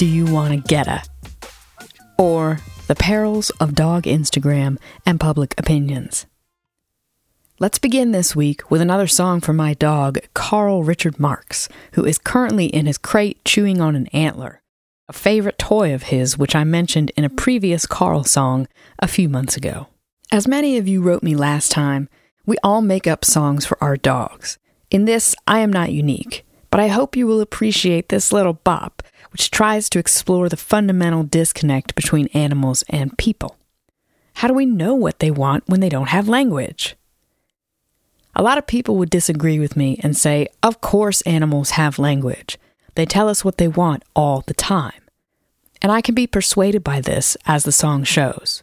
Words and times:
do 0.00 0.06
you 0.06 0.24
want 0.24 0.50
to 0.50 0.66
get 0.66 0.88
at? 0.88 1.06
Or 2.16 2.60
the 2.86 2.94
perils 2.94 3.50
of 3.60 3.74
dog 3.74 4.04
Instagram 4.04 4.78
and 5.04 5.20
public 5.20 5.52
opinions. 5.58 6.24
Let's 7.58 7.78
begin 7.78 8.10
this 8.10 8.34
week 8.34 8.70
with 8.70 8.80
another 8.80 9.06
song 9.06 9.42
from 9.42 9.56
my 9.56 9.74
dog, 9.74 10.20
Carl 10.32 10.82
Richard 10.84 11.20
Marx, 11.20 11.68
who 11.92 12.06
is 12.06 12.16
currently 12.16 12.64
in 12.64 12.86
his 12.86 12.96
crate 12.96 13.44
chewing 13.44 13.82
on 13.82 13.94
an 13.94 14.06
antler, 14.06 14.62
a 15.06 15.12
favorite 15.12 15.58
toy 15.58 15.92
of 15.92 16.04
his, 16.04 16.38
which 16.38 16.56
I 16.56 16.64
mentioned 16.64 17.12
in 17.14 17.24
a 17.24 17.28
previous 17.28 17.84
Carl 17.84 18.24
song 18.24 18.68
a 19.00 19.06
few 19.06 19.28
months 19.28 19.54
ago. 19.54 19.88
As 20.32 20.48
many 20.48 20.78
of 20.78 20.88
you 20.88 21.02
wrote 21.02 21.22
me 21.22 21.36
last 21.36 21.70
time, 21.70 22.08
we 22.46 22.56
all 22.64 22.80
make 22.80 23.06
up 23.06 23.22
songs 23.22 23.66
for 23.66 23.76
our 23.84 23.98
dogs. 23.98 24.56
In 24.90 25.04
this, 25.04 25.36
I 25.46 25.58
am 25.58 25.70
not 25.70 25.92
unique, 25.92 26.46
but 26.70 26.80
I 26.80 26.88
hope 26.88 27.16
you 27.16 27.26
will 27.26 27.42
appreciate 27.42 28.08
this 28.08 28.32
little 28.32 28.54
bop, 28.54 28.99
which 29.30 29.50
tries 29.50 29.88
to 29.90 29.98
explore 29.98 30.48
the 30.48 30.56
fundamental 30.56 31.22
disconnect 31.22 31.94
between 31.94 32.26
animals 32.28 32.84
and 32.88 33.16
people. 33.18 33.56
How 34.34 34.48
do 34.48 34.54
we 34.54 34.66
know 34.66 34.94
what 34.94 35.18
they 35.18 35.30
want 35.30 35.64
when 35.66 35.80
they 35.80 35.88
don't 35.88 36.08
have 36.08 36.28
language? 36.28 36.96
A 38.34 38.42
lot 38.42 38.58
of 38.58 38.66
people 38.66 38.96
would 38.96 39.10
disagree 39.10 39.58
with 39.58 39.76
me 39.76 39.98
and 40.02 40.16
say, 40.16 40.46
of 40.62 40.80
course, 40.80 41.20
animals 41.22 41.70
have 41.70 41.98
language. 41.98 42.58
They 42.94 43.04
tell 43.04 43.28
us 43.28 43.44
what 43.44 43.58
they 43.58 43.68
want 43.68 44.02
all 44.14 44.42
the 44.46 44.54
time. 44.54 45.02
And 45.82 45.90
I 45.90 46.00
can 46.00 46.14
be 46.14 46.26
persuaded 46.26 46.84
by 46.84 47.00
this, 47.00 47.36
as 47.46 47.64
the 47.64 47.72
song 47.72 48.04
shows. 48.04 48.62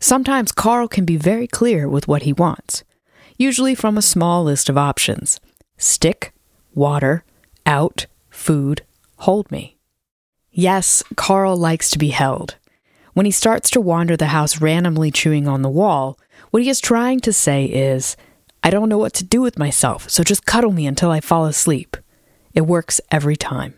Sometimes 0.00 0.52
Carl 0.52 0.88
can 0.88 1.04
be 1.04 1.16
very 1.16 1.46
clear 1.46 1.88
with 1.88 2.08
what 2.08 2.22
he 2.22 2.32
wants, 2.32 2.82
usually 3.38 3.74
from 3.74 3.96
a 3.96 4.02
small 4.02 4.44
list 4.44 4.68
of 4.68 4.76
options 4.76 5.40
stick, 5.76 6.32
water, 6.74 7.24
out, 7.66 8.06
food, 8.30 8.82
hold 9.18 9.50
me. 9.50 9.73
Yes, 10.56 11.02
Carl 11.16 11.56
likes 11.56 11.90
to 11.90 11.98
be 11.98 12.10
held. 12.10 12.54
When 13.12 13.26
he 13.26 13.32
starts 13.32 13.70
to 13.70 13.80
wander 13.80 14.16
the 14.16 14.26
house 14.26 14.60
randomly 14.60 15.10
chewing 15.10 15.48
on 15.48 15.62
the 15.62 15.68
wall, 15.68 16.16
what 16.52 16.62
he 16.62 16.68
is 16.68 16.80
trying 16.80 17.18
to 17.20 17.32
say 17.32 17.64
is, 17.64 18.16
I 18.62 18.70
don't 18.70 18.88
know 18.88 18.98
what 18.98 19.14
to 19.14 19.24
do 19.24 19.40
with 19.40 19.58
myself, 19.58 20.08
so 20.08 20.22
just 20.22 20.46
cuddle 20.46 20.70
me 20.70 20.86
until 20.86 21.10
I 21.10 21.20
fall 21.20 21.46
asleep. 21.46 21.96
It 22.54 22.62
works 22.62 23.00
every 23.10 23.34
time. 23.34 23.74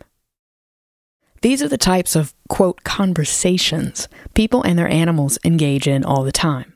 These 1.41 1.63
are 1.63 1.67
the 1.67 1.79
types 1.79 2.15
of, 2.15 2.35
quote, 2.47 2.83
conversations 2.83 4.07
people 4.35 4.61
and 4.61 4.77
their 4.77 4.87
animals 4.87 5.39
engage 5.43 5.87
in 5.87 6.05
all 6.05 6.23
the 6.23 6.31
time. 6.31 6.73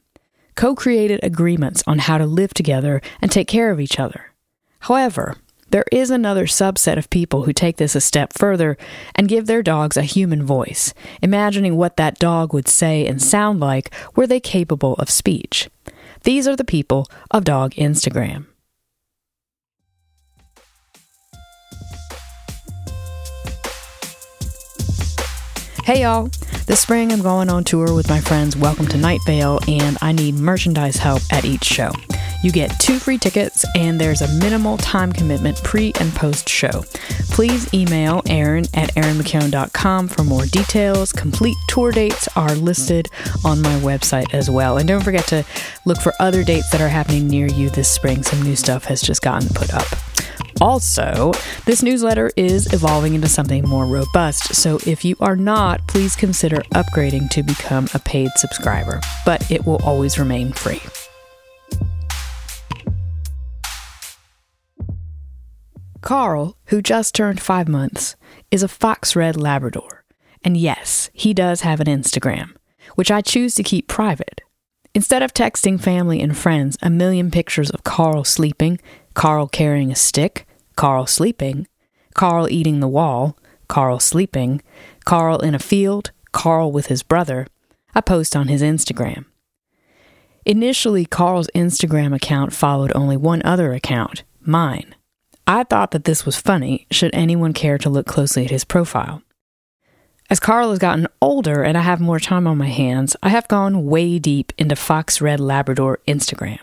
Co 0.55 0.73
created 0.73 1.19
agreements 1.21 1.83
on 1.85 1.99
how 1.99 2.17
to 2.17 2.25
live 2.25 2.55
together 2.55 3.01
and 3.21 3.31
take 3.31 3.47
care 3.47 3.69
of 3.69 3.79
each 3.79 3.99
other. 3.99 4.31
However, 4.79 5.37
there 5.71 5.85
is 5.89 6.11
another 6.11 6.45
subset 6.45 6.97
of 6.97 7.09
people 7.09 7.43
who 7.43 7.53
take 7.53 7.77
this 7.77 7.95
a 7.95 8.01
step 8.01 8.33
further 8.33 8.77
and 9.15 9.29
give 9.29 9.47
their 9.47 9.63
dogs 9.63 9.95
a 9.95 10.03
human 10.03 10.43
voice, 10.43 10.93
imagining 11.21 11.77
what 11.77 11.95
that 11.95 12.19
dog 12.19 12.53
would 12.53 12.67
say 12.67 13.07
and 13.07 13.21
sound 13.21 13.61
like 13.61 13.89
were 14.15 14.27
they 14.27 14.41
capable 14.41 14.95
of 14.95 15.09
speech. 15.09 15.69
These 16.23 16.47
are 16.47 16.57
the 16.57 16.65
people 16.65 17.07
of 17.31 17.45
Dog 17.45 17.73
Instagram. 17.75 18.47
Hey 25.85 26.03
y'all! 26.03 26.29
This 26.67 26.81
spring 26.81 27.11
I'm 27.11 27.21
going 27.21 27.49
on 27.49 27.63
tour 27.63 27.93
with 27.95 28.07
my 28.07 28.19
friends 28.19 28.55
Welcome 28.55 28.87
to 28.89 28.97
Night 28.97 29.19
Vale, 29.25 29.59
and 29.67 29.97
I 30.01 30.11
need 30.11 30.35
merchandise 30.35 30.97
help 30.97 31.21
at 31.31 31.43
each 31.43 31.63
show. 31.63 31.91
You 32.41 32.51
get 32.51 32.79
two 32.79 32.97
free 32.97 33.17
tickets, 33.17 33.63
and 33.75 33.99
there's 33.99 34.21
a 34.21 34.27
minimal 34.39 34.77
time 34.77 35.11
commitment 35.11 35.61
pre 35.63 35.93
and 35.99 36.13
post 36.13 36.49
show. 36.49 36.83
Please 37.29 37.71
email 37.73 38.21
Erin 38.27 38.65
at 38.73 38.93
erinmckeown.com 38.95 40.07
for 40.07 40.23
more 40.23 40.45
details. 40.45 41.11
Complete 41.13 41.55
tour 41.67 41.91
dates 41.91 42.27
are 42.35 42.53
listed 42.55 43.09
on 43.45 43.61
my 43.61 43.75
website 43.79 44.33
as 44.33 44.49
well. 44.49 44.77
And 44.77 44.87
don't 44.87 45.03
forget 45.03 45.27
to 45.27 45.45
look 45.85 45.99
for 45.99 46.13
other 46.19 46.43
dates 46.43 46.71
that 46.71 46.81
are 46.81 46.89
happening 46.89 47.27
near 47.27 47.47
you 47.47 47.69
this 47.69 47.89
spring. 47.89 48.23
Some 48.23 48.41
new 48.41 48.55
stuff 48.55 48.85
has 48.85 49.01
just 49.01 49.21
gotten 49.21 49.49
put 49.49 49.73
up. 49.73 49.87
Also, 50.59 51.31
this 51.65 51.81
newsletter 51.81 52.29
is 52.37 52.71
evolving 52.71 53.15
into 53.15 53.27
something 53.27 53.67
more 53.67 53.85
robust, 53.87 54.53
so 54.53 54.77
if 54.85 55.03
you 55.03 55.15
are 55.19 55.35
not, 55.35 55.87
please 55.87 56.15
consider 56.15 56.57
upgrading 56.75 57.31
to 57.31 57.41
become 57.41 57.87
a 57.95 57.99
paid 57.99 58.29
subscriber, 58.35 59.01
but 59.25 59.49
it 59.49 59.65
will 59.65 59.81
always 59.83 60.19
remain 60.19 60.51
free. 60.51 60.79
Carl, 66.01 66.57
who 66.65 66.81
just 66.81 67.13
turned 67.13 67.39
five 67.39 67.67
months, 67.67 68.15
is 68.49 68.63
a 68.63 68.67
fox 68.67 69.15
red 69.15 69.37
Labrador. 69.37 70.03
And 70.43 70.57
yes, 70.57 71.09
he 71.13 71.33
does 71.33 71.61
have 71.61 71.79
an 71.79 71.87
Instagram, 71.87 72.55
which 72.95 73.11
I 73.11 73.21
choose 73.21 73.55
to 73.55 73.63
keep 73.63 73.87
private. 73.87 74.41
Instead 74.93 75.21
of 75.23 75.33
texting 75.33 75.79
family 75.79 76.19
and 76.19 76.35
friends 76.35 76.77
a 76.81 76.89
million 76.89 77.31
pictures 77.31 77.69
of 77.69 77.83
Carl 77.83 78.23
sleeping, 78.23 78.79
Carl 79.13 79.47
carrying 79.47 79.91
a 79.91 79.95
stick, 79.95 80.47
Carl 80.75 81.05
sleeping, 81.05 81.67
Carl 82.13 82.49
eating 82.49 82.79
the 82.79 82.87
wall, 82.87 83.37
Carl 83.67 83.99
sleeping, 83.99 84.61
Carl 85.05 85.39
in 85.39 85.55
a 85.55 85.59
field, 85.59 86.11
Carl 86.31 86.71
with 86.71 86.87
his 86.87 87.03
brother, 87.03 87.47
I 87.93 88.01
post 88.01 88.35
on 88.35 88.47
his 88.47 88.61
Instagram. 88.61 89.25
Initially, 90.45 91.05
Carl's 91.05 91.49
Instagram 91.53 92.15
account 92.15 92.51
followed 92.51 92.91
only 92.95 93.15
one 93.15 93.41
other 93.43 93.73
account, 93.73 94.23
mine. 94.41 94.95
I 95.53 95.65
thought 95.65 95.91
that 95.91 96.05
this 96.05 96.25
was 96.25 96.37
funny, 96.37 96.87
should 96.91 97.13
anyone 97.13 97.51
care 97.51 97.77
to 97.79 97.89
look 97.89 98.07
closely 98.07 98.45
at 98.45 98.51
his 98.51 98.63
profile. 98.63 99.21
As 100.29 100.39
Carl 100.39 100.69
has 100.69 100.79
gotten 100.79 101.09
older 101.21 101.61
and 101.61 101.77
I 101.77 101.81
have 101.81 101.99
more 101.99 102.21
time 102.21 102.47
on 102.47 102.57
my 102.57 102.69
hands, 102.69 103.17
I 103.21 103.27
have 103.27 103.49
gone 103.49 103.85
way 103.85 104.17
deep 104.17 104.53
into 104.57 104.77
Fox 104.77 105.19
Red 105.19 105.41
Labrador 105.41 105.99
Instagram. 106.07 106.61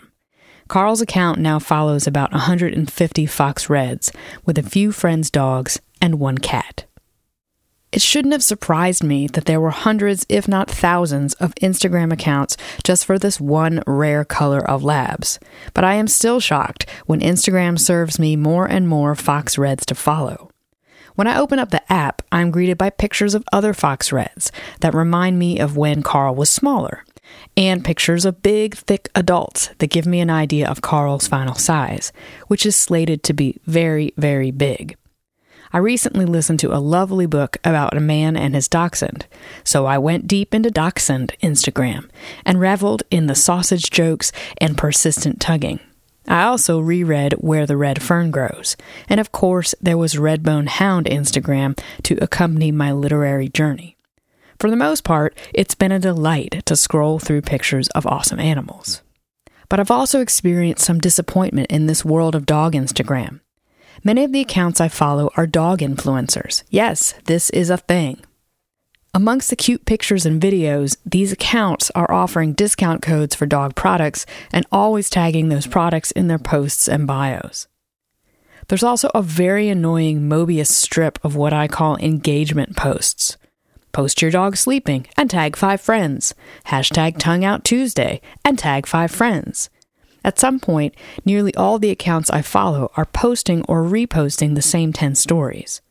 Carl's 0.67 1.01
account 1.01 1.37
now 1.37 1.59
follows 1.59 2.07
about 2.07 2.31
150 2.31 3.27
Fox 3.27 3.69
Reds, 3.69 4.11
with 4.43 4.57
a 4.57 4.63
few 4.63 4.91
friends' 4.91 5.29
dogs 5.29 5.79
and 6.01 6.19
one 6.19 6.39
cat. 6.39 6.85
It 7.99 8.03
shouldn't 8.03 8.31
have 8.31 8.43
surprised 8.45 9.03
me 9.03 9.27
that 9.27 9.43
there 9.43 9.59
were 9.59 9.71
hundreds, 9.71 10.25
if 10.29 10.47
not 10.47 10.71
thousands, 10.71 11.33
of 11.33 11.53
Instagram 11.55 12.13
accounts 12.13 12.55
just 12.81 13.03
for 13.03 13.19
this 13.19 13.41
one 13.41 13.83
rare 13.85 14.23
color 14.23 14.65
of 14.65 14.85
labs. 14.85 15.37
But 15.73 15.83
I 15.83 15.95
am 15.95 16.07
still 16.07 16.39
shocked 16.39 16.89
when 17.07 17.19
Instagram 17.19 17.77
serves 17.77 18.17
me 18.17 18.37
more 18.37 18.65
and 18.65 18.87
more 18.87 19.15
Fox 19.15 19.57
Reds 19.57 19.85
to 19.87 19.95
follow. 19.95 20.49
When 21.15 21.27
I 21.27 21.37
open 21.37 21.59
up 21.59 21.71
the 21.71 21.91
app, 21.91 22.21
I'm 22.31 22.51
greeted 22.51 22.77
by 22.77 22.89
pictures 22.89 23.35
of 23.35 23.43
other 23.51 23.73
Fox 23.73 24.13
Reds 24.13 24.49
that 24.79 24.93
remind 24.93 25.37
me 25.37 25.59
of 25.59 25.75
when 25.75 26.01
Carl 26.01 26.35
was 26.35 26.49
smaller, 26.49 27.03
and 27.57 27.83
pictures 27.83 28.23
of 28.23 28.41
big, 28.41 28.75
thick 28.75 29.09
adults 29.13 29.71
that 29.79 29.89
give 29.89 30.05
me 30.05 30.21
an 30.21 30.29
idea 30.29 30.69
of 30.69 30.79
Carl's 30.79 31.27
final 31.27 31.55
size, 31.55 32.13
which 32.47 32.65
is 32.65 32.77
slated 32.77 33.23
to 33.23 33.33
be 33.33 33.59
very, 33.65 34.13
very 34.15 34.51
big. 34.51 34.95
I 35.71 35.77
recently 35.77 36.25
listened 36.25 36.59
to 36.61 36.73
a 36.73 36.81
lovely 36.81 37.27
book 37.27 37.57
about 37.63 37.95
a 37.95 37.99
man 37.99 38.35
and 38.35 38.55
his 38.55 38.67
dachshund, 38.67 39.27
so 39.63 39.85
I 39.85 39.99
went 39.99 40.25
deep 40.25 40.55
into 40.55 40.71
dachshund 40.71 41.35
Instagram 41.43 42.09
and 42.43 42.59
reveled 42.59 43.03
in 43.11 43.27
the 43.27 43.35
sausage 43.35 43.91
jokes 43.91 44.31
and 44.59 44.77
persistent 44.77 45.39
tugging. 45.39 45.79
I 46.27 46.43
also 46.43 46.79
reread 46.79 47.33
Where 47.33 47.67
the 47.67 47.77
Red 47.77 48.01
Fern 48.01 48.31
Grows, 48.31 48.77
and 49.07 49.19
of 49.19 49.31
course, 49.31 49.75
there 49.79 49.97
was 49.97 50.15
Redbone 50.15 50.67
Hound 50.67 51.05
Instagram 51.05 51.79
to 52.03 52.17
accompany 52.21 52.71
my 52.71 52.91
literary 52.91 53.47
journey. 53.47 53.95
For 54.59 54.71
the 54.71 54.75
most 54.75 55.03
part, 55.03 55.37
it's 55.53 55.75
been 55.75 55.91
a 55.91 55.99
delight 55.99 56.63
to 56.65 56.75
scroll 56.75 57.19
through 57.19 57.41
pictures 57.41 57.87
of 57.89 58.07
awesome 58.07 58.39
animals. 58.39 59.01
But 59.69 59.79
I've 59.79 59.91
also 59.91 60.19
experienced 60.19 60.83
some 60.83 60.99
disappointment 60.99 61.69
in 61.69 61.85
this 61.85 62.03
world 62.03 62.33
of 62.33 62.47
dog 62.47 62.73
Instagram. 62.73 63.39
Many 64.03 64.23
of 64.23 64.31
the 64.31 64.41
accounts 64.41 64.79
I 64.79 64.87
follow 64.87 65.29
are 65.35 65.45
dog 65.45 65.79
influencers. 65.79 66.63
Yes, 66.69 67.13
this 67.25 67.49
is 67.49 67.69
a 67.69 67.77
thing. 67.77 68.21
Amongst 69.13 69.49
the 69.49 69.55
cute 69.55 69.85
pictures 69.85 70.25
and 70.25 70.41
videos, 70.41 70.95
these 71.05 71.31
accounts 71.31 71.91
are 71.95 72.11
offering 72.11 72.53
discount 72.53 73.01
codes 73.01 73.35
for 73.35 73.45
dog 73.45 73.75
products 73.75 74.25
and 74.53 74.65
always 74.71 75.09
tagging 75.09 75.49
those 75.49 75.67
products 75.67 76.11
in 76.11 76.27
their 76.27 76.39
posts 76.39 76.87
and 76.87 77.07
bios. 77.07 77.67
There's 78.67 78.83
also 78.83 79.09
a 79.15 79.23
very 79.23 79.67
annoying 79.67 80.21
Mobius 80.29 80.67
strip 80.67 81.17
of 81.25 81.35
what 81.35 81.53
I 81.53 81.67
call 81.67 81.97
engagement 81.97 82.77
posts. 82.77 83.35
post 83.91 84.21
your 84.21 84.31
dog 84.31 84.55
sleeping 84.55 85.07
and 85.17 85.29
tag 85.29 85.55
five 85.55 85.81
friends, 85.81 86.33
hashtag 86.67 87.17
tongue 87.17 87.43
out 87.43 87.63
Tuesday 87.63 88.21
and 88.45 88.57
tag 88.57 88.85
five 88.85 89.11
friends. 89.11 89.69
At 90.23 90.39
some 90.39 90.59
point, 90.59 90.95
nearly 91.25 91.53
all 91.55 91.79
the 91.79 91.91
accounts 91.91 92.29
I 92.29 92.41
follow 92.41 92.91
are 92.97 93.05
posting 93.05 93.63
or 93.65 93.83
reposting 93.83 94.55
the 94.55 94.61
same 94.61 94.93
10 94.93 95.15
stories. 95.15 95.81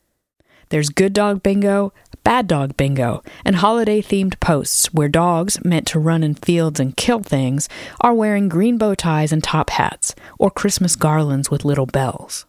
There's 0.69 0.89
good 0.89 1.13
dog 1.13 1.41
bingo, 1.41 1.93
bad 2.23 2.47
dog 2.47 2.77
bingo, 2.77 3.23
and 3.43 3.55
holiday 3.55 4.01
themed 4.03 4.39
posts 4.39 4.93
where 4.93 5.09
dogs, 5.09 5.63
meant 5.65 5.87
to 5.87 5.99
run 5.99 6.23
in 6.23 6.35
fields 6.35 6.79
and 6.79 6.95
kill 6.95 7.21
things, 7.21 7.67
are 8.01 8.13
wearing 8.13 8.49
green 8.49 8.77
bow 8.77 8.93
ties 8.93 9.31
and 9.31 9.43
top 9.43 9.71
hats, 9.71 10.13
or 10.37 10.51
Christmas 10.51 10.95
garlands 10.95 11.49
with 11.49 11.65
little 11.65 11.87
bells. 11.87 12.45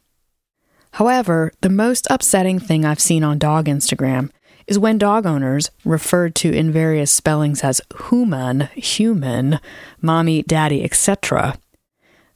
However, 0.95 1.53
the 1.63 1.71
most 1.71 2.07
upsetting 2.11 2.59
thing 2.59 2.85
I've 2.85 3.01
seen 3.01 3.25
on 3.25 3.39
dog 3.39 3.67
Instagram 3.67 4.31
is 4.67 4.79
when 4.79 4.99
dog 4.99 5.25
owners, 5.25 5.71
referred 5.85 6.35
to 6.37 6.53
in 6.53 6.71
various 6.71 7.11
spellings 7.11 7.65
as 7.65 7.81
human, 8.11 8.69
human, 8.75 9.61
mommy, 10.03 10.43
daddy, 10.43 10.85
etc., 10.85 11.57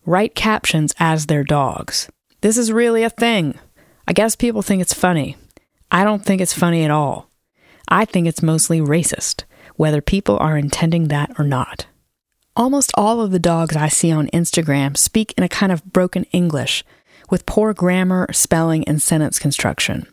write 0.06 0.34
captions 0.34 0.94
as 0.98 1.26
their 1.26 1.44
dogs. 1.44 2.08
This 2.40 2.56
is 2.56 2.72
really 2.72 3.02
a 3.02 3.10
thing. 3.10 3.58
I 4.06 4.12
guess 4.12 4.36
people 4.36 4.62
think 4.62 4.82
it's 4.82 4.94
funny. 4.94 5.36
I 5.90 6.04
don't 6.04 6.24
think 6.24 6.40
it's 6.40 6.52
funny 6.52 6.84
at 6.84 6.90
all. 6.90 7.30
I 7.88 8.04
think 8.04 8.26
it's 8.26 8.42
mostly 8.42 8.80
racist, 8.80 9.44
whether 9.76 10.00
people 10.00 10.38
are 10.38 10.58
intending 10.58 11.08
that 11.08 11.32
or 11.38 11.44
not. 11.44 11.86
Almost 12.56 12.92
all 12.96 13.20
of 13.20 13.30
the 13.30 13.38
dogs 13.38 13.76
I 13.76 13.88
see 13.88 14.12
on 14.12 14.28
Instagram 14.28 14.96
speak 14.96 15.34
in 15.36 15.44
a 15.44 15.48
kind 15.48 15.72
of 15.72 15.84
broken 15.92 16.24
English, 16.32 16.84
with 17.30 17.46
poor 17.46 17.74
grammar, 17.74 18.26
spelling, 18.32 18.86
and 18.86 19.00
sentence 19.02 19.38
construction. 19.38 20.06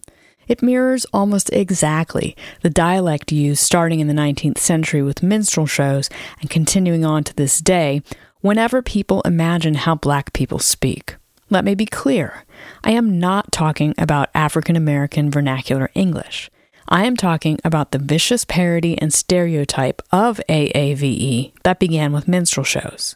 It 0.48 0.62
mirrors 0.62 1.06
almost 1.14 1.52
exactly 1.54 2.36
the 2.62 2.70
dialect 2.70 3.32
used 3.32 3.62
starting 3.62 4.00
in 4.00 4.08
the 4.08 4.14
19th 4.14 4.58
century 4.58 5.02
with 5.02 5.24
minstrel 5.24 5.66
shows 5.66 6.10
and 6.42 6.50
continuing 6.50 7.06
on 7.06 7.24
to 7.26 7.36
this 7.36 7.60
day 7.60 8.02
whenever 8.42 8.82
people 8.82 9.22
imagine 9.22 9.76
how 9.76 9.96
black 9.96 10.34
people 10.34 10.60
speak. 10.60 11.16
Let 11.50 11.66
me 11.66 11.76
be 11.76 11.86
clear 11.86 12.46
I 12.84 12.92
am 12.92 13.20
not 13.20 13.52
talking 13.52 13.94
about 13.98 14.30
African 14.34 14.76
American 14.76 15.32
vernacular 15.32 15.90
English. 15.94 16.50
I 16.88 17.06
am 17.06 17.16
talking 17.16 17.60
about 17.64 17.92
the 17.92 18.00
vicious 18.00 18.44
parody 18.44 18.98
and 18.98 19.14
stereotype 19.14 20.02
of 20.12 20.42
AAVE 20.50 21.54
that 21.64 21.80
began 21.80 22.12
with 22.12 22.28
minstrel 22.28 22.64
shows. 22.64 23.16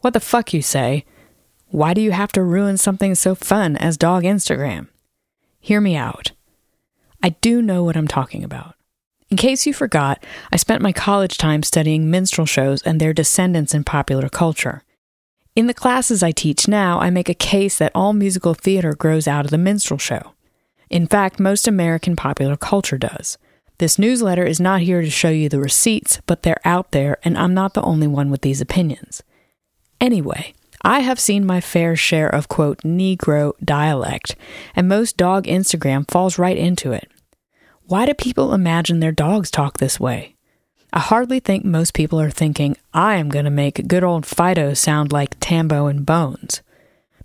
What 0.00 0.12
the 0.12 0.20
fuck, 0.20 0.52
you 0.52 0.62
say? 0.62 1.04
Why 1.68 1.94
do 1.94 2.00
you 2.00 2.12
have 2.12 2.32
to 2.32 2.42
ruin 2.42 2.76
something 2.76 3.14
so 3.14 3.34
fun 3.34 3.76
as 3.76 3.96
dog 3.96 4.24
Instagram? 4.24 4.88
Hear 5.60 5.80
me 5.80 5.96
out. 5.96 6.32
I 7.22 7.30
do 7.30 7.60
know 7.60 7.82
what 7.84 7.96
I'm 7.96 8.08
talking 8.08 8.44
about. 8.44 8.74
In 9.28 9.36
case 9.36 9.66
you 9.66 9.74
forgot, 9.74 10.22
I 10.52 10.56
spent 10.56 10.82
my 10.82 10.92
college 10.92 11.36
time 11.36 11.64
studying 11.64 12.10
minstrel 12.10 12.46
shows 12.46 12.82
and 12.82 13.00
their 13.00 13.12
descendants 13.12 13.74
in 13.74 13.82
popular 13.82 14.28
culture. 14.28 14.82
In 15.56 15.66
the 15.66 15.74
classes 15.74 16.22
I 16.22 16.30
teach 16.30 16.68
now, 16.68 17.00
I 17.00 17.10
make 17.10 17.28
a 17.28 17.34
case 17.34 17.78
that 17.78 17.92
all 17.94 18.12
musical 18.12 18.54
theater 18.54 18.94
grows 18.94 19.26
out 19.26 19.44
of 19.44 19.50
the 19.50 19.58
minstrel 19.58 19.98
show. 19.98 20.34
In 20.90 21.08
fact, 21.08 21.40
most 21.40 21.66
American 21.66 22.14
popular 22.14 22.56
culture 22.56 22.98
does. 22.98 23.36
This 23.78 23.98
newsletter 23.98 24.44
is 24.44 24.60
not 24.60 24.82
here 24.82 25.00
to 25.00 25.10
show 25.10 25.28
you 25.28 25.48
the 25.48 25.60
receipts, 25.60 26.20
but 26.26 26.42
they're 26.42 26.60
out 26.64 26.92
there, 26.92 27.18
and 27.24 27.36
I'm 27.36 27.52
not 27.52 27.74
the 27.74 27.82
only 27.82 28.06
one 28.06 28.30
with 28.30 28.42
these 28.42 28.60
opinions. 28.60 29.22
Anyway, 30.00 30.54
I 30.82 31.00
have 31.00 31.18
seen 31.18 31.44
my 31.44 31.60
fair 31.60 31.96
share 31.96 32.28
of 32.28 32.48
quote 32.48 32.82
Negro 32.82 33.52
dialect, 33.62 34.36
and 34.76 34.88
most 34.88 35.16
dog 35.16 35.46
Instagram 35.46 36.08
falls 36.08 36.38
right 36.38 36.56
into 36.56 36.92
it. 36.92 37.10
Why 37.88 38.04
do 38.04 38.14
people 38.14 38.52
imagine 38.52 38.98
their 38.98 39.12
dogs 39.12 39.48
talk 39.48 39.78
this 39.78 40.00
way? 40.00 40.34
I 40.92 40.98
hardly 40.98 41.38
think 41.38 41.64
most 41.64 41.94
people 41.94 42.20
are 42.20 42.30
thinking, 42.30 42.76
I 42.92 43.14
am 43.14 43.28
going 43.28 43.44
to 43.44 43.50
make 43.50 43.86
good 43.86 44.02
old 44.02 44.26
Fido 44.26 44.74
sound 44.74 45.12
like 45.12 45.36
Tambo 45.38 45.86
and 45.86 46.04
Bones. 46.04 46.62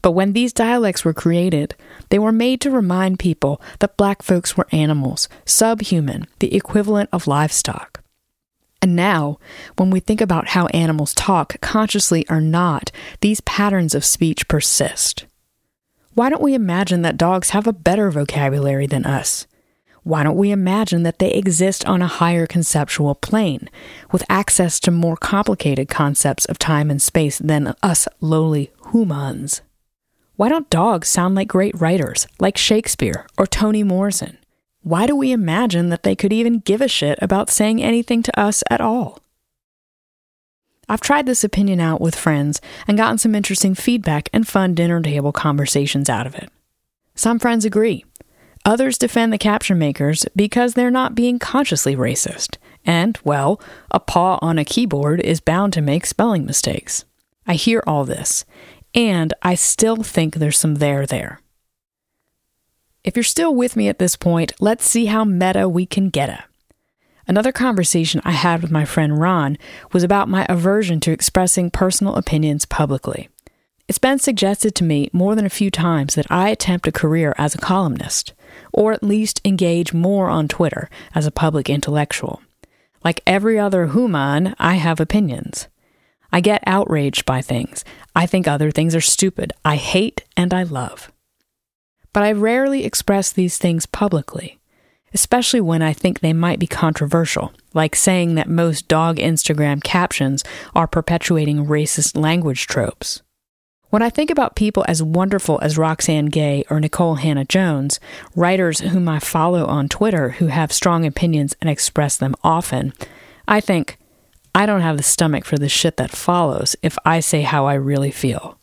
But 0.04 0.12
when 0.12 0.34
these 0.34 0.54
dialects 0.54 1.04
were 1.04 1.16
created, 1.16 1.74
they 2.10 2.20
were 2.20 2.32
made 2.32 2.62
to 2.62 2.70
remind 2.70 3.18
people 3.18 3.60
that 3.80 3.98
black 3.98 4.22
folks 4.22 4.56
were 4.56 4.68
animals, 4.72 5.28
subhuman, 5.46 6.28
the 6.38 6.54
equivalent 6.56 7.10
of 7.12 7.26
livestock. 7.26 8.04
And 8.84 8.96
now, 8.96 9.40
when 9.78 9.90
we 9.90 10.00
think 10.00 10.22
about 10.22 10.50
how 10.50 10.68
animals 10.68 11.16
talk, 11.16 11.60
consciously 11.62 12.24
or 12.30 12.40
not, 12.40 12.92
these 13.22 13.42
patterns 13.42 13.96
of 13.96 14.06
speech 14.06 14.48
persist. 14.48 15.26
Why 16.14 16.30
don't 16.30 16.44
we 16.44 16.54
imagine 16.54 17.02
that 17.02 17.18
dogs 17.18 17.50
have 17.50 17.66
a 17.66 17.74
better 17.74 18.12
vocabulary 18.12 18.86
than 18.86 19.06
us? 19.08 19.48
Why 20.04 20.24
don't 20.24 20.38
we 20.38 20.52
imagine 20.52 21.04
that 21.04 21.20
they 21.20 21.32
exist 21.32 21.86
on 21.86 22.02
a 22.02 22.08
higher 22.08 22.48
conceptual 22.48 23.14
plane, 23.14 23.70
with 24.12 24.24
access 24.30 24.80
to 24.82 24.92
more 24.92 25.16
complicated 25.16 25.90
concepts 25.90 26.46
of 26.46 26.58
time 26.58 26.90
and 26.90 27.00
space 27.00 27.38
than 27.38 27.76
us 27.84 28.08
lowly 28.20 28.72
humans? 28.92 29.62
Why 30.38 30.50
don't 30.50 30.70
dogs 30.72 31.08
sound 31.08 31.36
like 31.36 31.48
great 31.48 31.80
writers, 31.80 32.28
like 32.40 32.58
Shakespeare 32.58 33.28
or 33.38 33.46
Toni 33.46 33.84
Morrison? 33.84 34.38
Why 34.82 35.06
do 35.06 35.16
we 35.16 35.32
imagine 35.32 35.90
that 35.90 36.02
they 36.02 36.16
could 36.16 36.34
even 36.34 36.60
give 36.62 36.82
a 36.82 36.88
shit 36.88 37.20
about 37.22 37.52
saying 37.52 37.84
anything 37.84 38.24
to 38.24 38.40
us 38.40 38.64
at 38.72 38.82
all? 38.82 39.20
I've 40.90 41.02
tried 41.02 41.28
this 41.28 41.44
opinion 41.44 41.80
out 41.80 42.02
with 42.02 42.16
friends 42.16 42.60
and 42.88 42.98
gotten 42.98 43.20
some 43.20 43.36
interesting 43.36 43.76
feedback 43.76 44.30
and 44.34 44.48
fun 44.48 44.74
dinner 44.74 45.00
table 45.00 45.32
conversations 45.32 46.10
out 46.10 46.26
of 46.26 46.34
it. 46.34 46.50
Some 47.14 47.38
friends 47.38 47.66
agree. 47.66 48.04
Others 48.64 48.98
defend 48.98 49.34
the 49.34 49.38
caption 49.38 49.80
makers 49.80 50.26
because 50.36 50.74
they're 50.74 50.92
not 50.92 51.16
being 51.16 51.40
consciously 51.40 51.96
racist. 51.96 52.58
And, 52.86 53.18
well, 53.24 53.60
a 53.90 54.00
paw 54.00 54.38
on 54.42 54.58
a 54.58 54.66
keyboard 54.66 55.20
is 55.22 55.40
bound 55.40 55.74
to 55.74 55.82
make 55.82 56.06
spelling 56.06 56.46
mistakes. 56.46 57.06
I 57.48 57.56
hear 57.56 57.84
all 57.88 58.06
this, 58.06 58.46
and 58.94 59.34
I 59.42 59.56
still 59.56 60.04
think 60.04 60.36
there's 60.36 60.60
some 60.60 60.76
there 60.76 61.06
there. 61.06 61.42
If 63.04 63.16
you're 63.16 63.24
still 63.24 63.56
with 63.56 63.76
me 63.76 63.88
at 63.88 63.98
this 63.98 64.16
point, 64.16 64.54
let's 64.60 64.86
see 64.86 65.08
how 65.08 65.24
meta 65.24 65.68
we 65.68 65.88
can 65.88 66.10
get 66.10 66.30
it. 66.30 66.42
Another 67.28 67.52
conversation 67.52 68.22
I 68.24 68.32
had 68.32 68.62
with 68.62 68.70
my 68.70 68.86
friend 68.86 69.20
Ron 69.20 69.58
was 69.92 70.04
about 70.04 70.30
my 70.30 70.46
aversion 70.50 71.00
to 71.02 71.12
expressing 71.12 71.72
personal 71.72 72.16
opinions 72.16 72.66
publicly. 72.66 73.30
It's 73.92 73.98
been 73.98 74.20
suggested 74.20 74.74
to 74.76 74.86
me 74.86 75.10
more 75.12 75.36
than 75.36 75.46
a 75.46 75.50
few 75.50 75.70
times 75.70 76.16
that 76.16 76.32
I 76.32 76.48
attempt 76.48 76.88
a 76.88 76.94
career 76.94 77.36
as 77.38 77.54
a 77.54 77.58
columnist 77.58 78.32
or 78.72 78.94
at 78.94 79.04
least 79.04 79.42
engage 79.44 79.92
more 79.92 80.30
on 80.30 80.48
Twitter 80.48 80.90
as 81.14 81.26
a 81.26 81.30
public 81.30 81.70
intellectual. 81.70 82.42
Like 83.04 83.20
every 83.28 83.60
other 83.60 83.88
human, 83.88 84.56
I 84.58 84.76
have 84.76 85.02
opinions. 85.02 85.68
I 86.32 86.40
get 86.40 86.64
outraged 86.66 87.26
by 87.26 87.42
things. 87.42 87.84
I 88.16 88.26
think 88.28 88.48
other 88.48 88.72
things 88.72 88.96
are 88.96 89.02
stupid. 89.02 89.52
I 89.66 89.76
hate 89.76 90.24
and 90.38 90.54
I 90.54 90.64
love. 90.64 91.12
But 92.14 92.24
I 92.24 92.32
rarely 92.32 92.86
express 92.86 93.34
these 93.34 93.58
things 93.58 93.86
publicly, 93.86 94.58
especially 95.14 95.60
when 95.60 95.82
I 95.82 95.92
think 95.92 96.22
they 96.22 96.32
might 96.32 96.60
be 96.60 96.66
controversial, 96.66 97.52
like 97.74 97.98
saying 97.98 98.36
that 98.36 98.48
most 98.48 98.88
dog 98.88 99.18
Instagram 99.18 99.84
captions 99.84 100.46
are 100.74 100.88
perpetuating 100.88 101.66
racist 101.66 102.16
language 102.16 102.68
tropes. 102.68 103.22
When 103.92 104.02
I 104.02 104.10
think 104.10 104.32
about 104.32 104.56
people 104.56 104.86
as 104.88 105.04
wonderful 105.04 105.60
as 105.62 105.78
Roxane 105.78 106.28
Gay 106.28 106.64
or 106.70 106.80
Nikole 106.80 107.20
Hannah-Jones, 107.20 108.00
writers 108.38 108.80
whom 108.80 109.10
I 109.10 109.20
follow 109.20 109.66
on 109.66 109.90
Twitter 109.90 110.30
who 110.30 110.48
have 110.48 110.72
strong 110.72 111.06
opinions 111.06 111.58
and 111.60 111.70
express 111.70 112.16
them 112.16 112.34
often, 112.42 112.94
I 113.50 113.60
think, 113.60 113.98
I 114.56 114.66
don't 114.66 114.80
have 114.80 114.96
the 114.96 115.04
stomach 115.04 115.44
for 115.44 115.58
the 115.58 115.68
shit 115.68 115.98
that 115.98 116.10
follows 116.10 116.74
if 116.82 116.98
I 117.04 117.20
say 117.20 117.42
how 117.42 117.66
I 117.66 117.74
really 117.74 118.12
feel. 118.12 118.58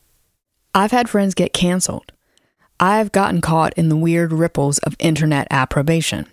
I've 0.75 0.93
had 0.93 1.11
friends 1.11 1.35
get 1.35 1.53
canceled. 1.53 2.11
I've 2.81 3.13
gotten 3.13 3.43
caught 3.43 3.75
in 3.75 3.91
the 3.91 3.97
weird 3.97 4.33
ripples 4.33 4.79
of 4.79 4.97
internet 4.99 5.47
approbation. 5.51 6.25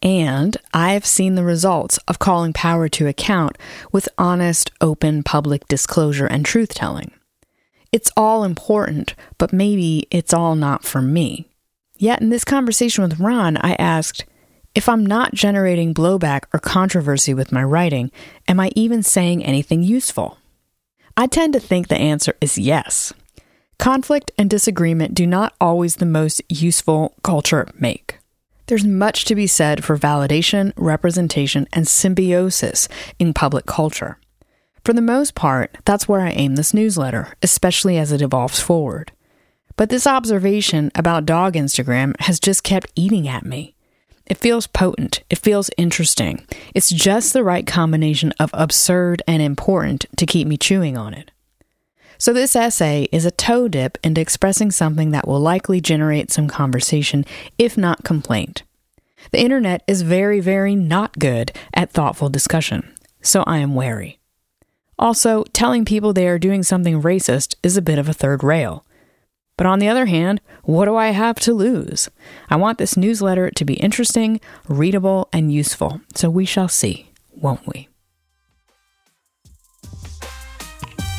And 0.00 0.56
I've 0.72 1.04
seen 1.04 1.34
the 1.34 1.44
results 1.44 1.98
of 2.08 2.18
calling 2.18 2.54
power 2.54 2.88
to 2.88 3.06
account 3.06 3.58
with 3.92 4.08
honest, 4.16 4.70
open 4.80 5.22
public 5.22 5.68
disclosure 5.68 6.26
and 6.26 6.46
truth 6.46 6.72
telling. 6.72 7.12
It's 7.92 8.10
all 8.16 8.42
important, 8.42 9.14
but 9.36 9.52
maybe 9.52 10.06
it's 10.10 10.32
all 10.32 10.56
not 10.56 10.82
for 10.82 11.02
me. 11.02 11.48
Yet 11.98 12.22
in 12.22 12.30
this 12.30 12.44
conversation 12.44 13.04
with 13.04 13.20
Ron, 13.20 13.58
I 13.58 13.74
asked, 13.74 14.24
if 14.74 14.88
I'm 14.88 15.04
not 15.04 15.34
generating 15.34 15.92
blowback 15.92 16.44
or 16.54 16.58
controversy 16.58 17.34
with 17.34 17.52
my 17.52 17.62
writing, 17.62 18.10
am 18.48 18.58
I 18.58 18.72
even 18.74 19.02
saying 19.02 19.44
anything 19.44 19.82
useful? 19.82 20.38
I 21.14 21.26
tend 21.26 21.52
to 21.52 21.60
think 21.60 21.88
the 21.88 21.98
answer 21.98 22.34
is 22.40 22.56
yes. 22.56 23.12
Conflict 23.78 24.30
and 24.38 24.48
disagreement 24.48 25.12
do 25.12 25.26
not 25.26 25.54
always 25.60 25.96
the 25.96 26.06
most 26.06 26.40
useful 26.48 27.14
culture 27.22 27.68
make. 27.78 28.18
There's 28.66 28.86
much 28.86 29.26
to 29.26 29.34
be 29.34 29.46
said 29.46 29.84
for 29.84 29.98
validation, 29.98 30.72
representation, 30.76 31.68
and 31.74 31.86
symbiosis 31.86 32.88
in 33.18 33.34
public 33.34 33.66
culture. 33.66 34.16
For 34.84 34.92
the 34.92 35.00
most 35.00 35.36
part, 35.36 35.76
that's 35.84 36.08
where 36.08 36.20
I 36.20 36.30
aim 36.30 36.56
this 36.56 36.74
newsletter, 36.74 37.34
especially 37.40 37.98
as 37.98 38.10
it 38.10 38.20
evolves 38.20 38.58
forward. 38.58 39.12
But 39.76 39.90
this 39.90 40.06
observation 40.06 40.90
about 40.94 41.24
dog 41.24 41.54
Instagram 41.54 42.18
has 42.20 42.40
just 42.40 42.64
kept 42.64 42.90
eating 42.96 43.28
at 43.28 43.44
me. 43.44 43.74
It 44.26 44.38
feels 44.38 44.66
potent. 44.66 45.22
It 45.30 45.38
feels 45.38 45.70
interesting. 45.76 46.46
It's 46.74 46.90
just 46.90 47.32
the 47.32 47.44
right 47.44 47.66
combination 47.66 48.32
of 48.40 48.50
absurd 48.54 49.22
and 49.26 49.40
important 49.40 50.06
to 50.16 50.26
keep 50.26 50.48
me 50.48 50.56
chewing 50.56 50.96
on 50.96 51.14
it. 51.14 51.30
So, 52.18 52.32
this 52.32 52.54
essay 52.54 53.08
is 53.10 53.24
a 53.24 53.32
toe 53.32 53.66
dip 53.66 53.98
into 54.04 54.20
expressing 54.20 54.70
something 54.70 55.10
that 55.10 55.26
will 55.26 55.40
likely 55.40 55.80
generate 55.80 56.30
some 56.30 56.46
conversation, 56.46 57.24
if 57.58 57.76
not 57.76 58.04
complaint. 58.04 58.62
The 59.32 59.40
internet 59.40 59.82
is 59.88 60.02
very, 60.02 60.38
very 60.38 60.76
not 60.76 61.18
good 61.18 61.52
at 61.74 61.90
thoughtful 61.90 62.28
discussion, 62.28 62.94
so 63.22 63.42
I 63.44 63.58
am 63.58 63.74
wary. 63.74 64.20
Also, 65.02 65.42
telling 65.52 65.84
people 65.84 66.12
they 66.12 66.28
are 66.28 66.38
doing 66.38 66.62
something 66.62 67.02
racist 67.02 67.56
is 67.64 67.76
a 67.76 67.82
bit 67.82 67.98
of 67.98 68.08
a 68.08 68.12
third 68.12 68.44
rail. 68.44 68.86
But 69.56 69.66
on 69.66 69.80
the 69.80 69.88
other 69.88 70.06
hand, 70.06 70.40
what 70.62 70.84
do 70.84 70.94
I 70.94 71.08
have 71.08 71.40
to 71.40 71.52
lose? 71.52 72.08
I 72.48 72.54
want 72.54 72.78
this 72.78 72.96
newsletter 72.96 73.50
to 73.50 73.64
be 73.64 73.74
interesting, 73.74 74.40
readable, 74.68 75.28
and 75.32 75.52
useful, 75.52 76.00
so 76.14 76.30
we 76.30 76.44
shall 76.44 76.68
see, 76.68 77.10
won't 77.34 77.66
we? 77.66 77.88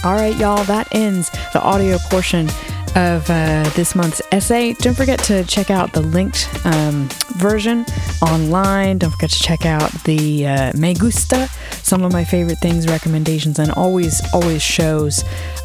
All 0.05 0.15
right, 0.15 0.37
y'all, 0.37 0.63
that 0.63 0.87
ends 0.93 1.29
the 1.51 1.61
audio 1.61 1.97
portion 2.09 2.47
of 2.95 3.29
uh, 3.29 3.69
this 3.75 3.95
month's 3.95 4.21
essay. 4.31 4.73
Don't 4.73 4.95
forget 4.95 5.19
to 5.23 5.43
check 5.45 5.71
out 5.71 5.93
the 5.93 6.01
linked 6.01 6.49
um, 6.65 7.09
version 7.37 7.85
online. 8.21 8.99
Don't 8.99 9.11
forget 9.11 9.29
to 9.31 9.39
check 9.39 9.65
out 9.65 9.91
the 10.03 10.47
uh, 10.47 10.73
Me 10.77 10.93
Gusta, 10.93 11.47
some 11.81 12.03
of 12.03 12.11
my 12.11 12.23
favorite 12.23 12.59
things, 12.59 12.87
recommendations, 12.87 13.59
and 13.59 13.71
always, 13.71 14.21
always 14.33 14.61
shows 14.61 15.23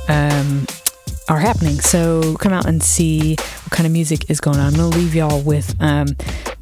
um, 0.09 0.67
are 1.29 1.39
happening. 1.39 1.81
So 1.81 2.35
come 2.37 2.53
out 2.53 2.67
and 2.67 2.83
see 2.83 3.35
what 3.35 3.71
kind 3.71 3.87
of 3.87 3.93
music 3.93 4.31
is 4.31 4.41
going 4.41 4.59
on. 4.59 4.67
I'm 4.67 4.75
going 4.75 4.91
to 4.91 4.99
leave 4.99 5.15
y'all 5.15 5.43
with 5.43 5.75
um, 5.81 6.09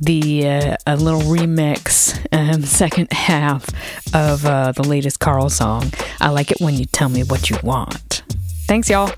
the 0.01 0.49
uh, 0.49 0.77
a 0.87 0.97
little 0.97 1.23
remix 1.23 2.19
um, 2.33 2.63
second 2.65 3.13
half 3.13 3.69
of 4.15 4.45
uh, 4.45 4.73
the 4.73 4.83
latest 4.83 5.21
Carl 5.21 5.49
song. 5.49 5.93
I 6.21 6.31
like 6.31 6.51
it 6.51 6.61
when 6.61 6.75
you 6.75 6.87
tell 6.87 7.09
me 7.09 7.23
what 7.23 7.51
you 7.51 7.57
want. 7.63 8.23
Thanks, 8.67 8.91
y'all. 8.91 9.13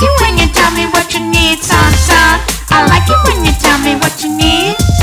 Like 0.00 0.10
it 0.10 0.20
when 0.20 0.38
you 0.38 0.46
tell 0.54 0.70
me 0.70 0.86
what 0.92 1.12
you 1.12 1.18
need, 1.18 1.58
son, 1.58 1.92
son. 1.92 2.38
I 2.70 2.86
like 2.86 3.10
it 3.10 3.18
when 3.26 3.44
you 3.44 3.50
tell 3.58 3.78
me 3.80 3.96
what 3.96 4.22
you 4.22 4.30
need. 4.30 4.97